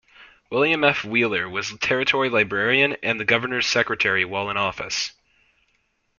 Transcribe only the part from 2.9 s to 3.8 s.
and the Governor's